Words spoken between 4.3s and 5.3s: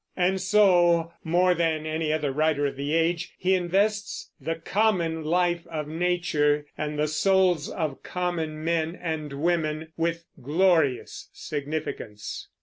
the common